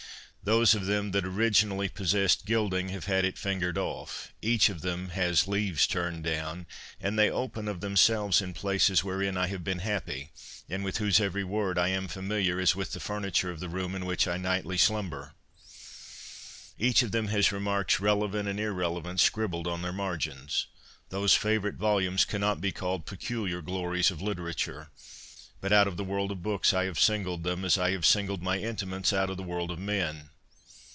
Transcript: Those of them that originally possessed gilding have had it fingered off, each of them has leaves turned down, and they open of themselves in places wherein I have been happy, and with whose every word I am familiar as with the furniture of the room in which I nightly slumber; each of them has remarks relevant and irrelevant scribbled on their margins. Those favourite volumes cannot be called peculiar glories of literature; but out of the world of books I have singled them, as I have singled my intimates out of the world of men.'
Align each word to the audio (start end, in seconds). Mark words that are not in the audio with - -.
Those 0.43 0.73
of 0.73 0.87
them 0.87 1.11
that 1.11 1.23
originally 1.23 1.87
possessed 1.87 2.47
gilding 2.47 2.89
have 2.89 3.05
had 3.05 3.25
it 3.25 3.37
fingered 3.37 3.77
off, 3.77 4.33
each 4.41 4.69
of 4.69 4.81
them 4.81 5.09
has 5.09 5.47
leaves 5.47 5.85
turned 5.85 6.23
down, 6.23 6.65
and 6.99 7.17
they 7.17 7.29
open 7.29 7.67
of 7.67 7.79
themselves 7.79 8.41
in 8.41 8.55
places 8.55 9.03
wherein 9.03 9.37
I 9.37 9.45
have 9.47 9.63
been 9.63 9.79
happy, 9.85 10.31
and 10.67 10.83
with 10.83 10.97
whose 10.97 11.19
every 11.19 11.43
word 11.43 11.77
I 11.77 11.89
am 11.89 12.07
familiar 12.07 12.59
as 12.59 12.75
with 12.75 12.93
the 12.93 12.99
furniture 12.99 13.51
of 13.51 13.59
the 13.59 13.69
room 13.69 13.93
in 13.93 14.03
which 14.07 14.27
I 14.27 14.37
nightly 14.37 14.79
slumber; 14.79 15.35
each 16.79 17.03
of 17.03 17.11
them 17.11 17.27
has 17.27 17.51
remarks 17.51 17.99
relevant 17.99 18.49
and 18.49 18.59
irrelevant 18.59 19.19
scribbled 19.19 19.67
on 19.67 19.83
their 19.83 19.93
margins. 19.93 20.65
Those 21.09 21.35
favourite 21.35 21.75
volumes 21.77 22.25
cannot 22.25 22.59
be 22.59 22.71
called 22.71 23.05
peculiar 23.05 23.61
glories 23.61 24.09
of 24.09 24.23
literature; 24.23 24.89
but 25.61 25.71
out 25.71 25.87
of 25.87 25.95
the 25.97 26.03
world 26.03 26.31
of 26.31 26.41
books 26.41 26.73
I 26.73 26.85
have 26.85 26.99
singled 26.99 27.43
them, 27.43 27.63
as 27.63 27.77
I 27.77 27.91
have 27.91 28.07
singled 28.07 28.41
my 28.41 28.57
intimates 28.57 29.13
out 29.13 29.29
of 29.29 29.37
the 29.37 29.43
world 29.43 29.69
of 29.69 29.77
men.' 29.77 30.29